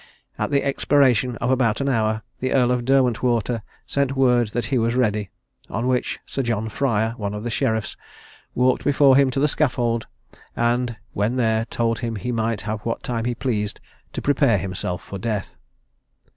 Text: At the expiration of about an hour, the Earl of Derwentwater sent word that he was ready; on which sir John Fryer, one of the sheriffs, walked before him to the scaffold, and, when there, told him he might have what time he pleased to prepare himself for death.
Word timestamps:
At 0.39 0.49
the 0.49 0.63
expiration 0.65 1.35
of 1.37 1.51
about 1.51 1.79
an 1.79 1.87
hour, 1.87 2.23
the 2.39 2.53
Earl 2.53 2.71
of 2.71 2.85
Derwentwater 2.85 3.61
sent 3.85 4.15
word 4.15 4.47
that 4.47 4.65
he 4.73 4.79
was 4.79 4.95
ready; 4.95 5.29
on 5.69 5.85
which 5.87 6.19
sir 6.25 6.41
John 6.41 6.69
Fryer, 6.69 7.11
one 7.17 7.35
of 7.35 7.43
the 7.43 7.51
sheriffs, 7.51 7.95
walked 8.55 8.83
before 8.83 9.15
him 9.15 9.29
to 9.29 9.39
the 9.39 9.47
scaffold, 9.47 10.07
and, 10.55 10.95
when 11.13 11.35
there, 11.35 11.65
told 11.65 11.99
him 11.99 12.15
he 12.15 12.31
might 12.31 12.61
have 12.61 12.81
what 12.81 13.03
time 13.03 13.25
he 13.25 13.35
pleased 13.35 13.79
to 14.13 14.23
prepare 14.23 14.57
himself 14.57 15.03
for 15.03 15.19
death. 15.19 15.55